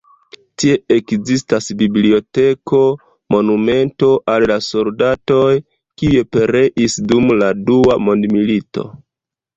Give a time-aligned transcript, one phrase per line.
[0.61, 2.79] Tie ekzistas biblioteko,
[3.35, 5.53] monumento al la soldatoj,
[6.03, 8.91] kiuj pereis dum la Dua Mondmilito.